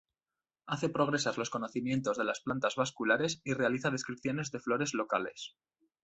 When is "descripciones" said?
3.91-4.49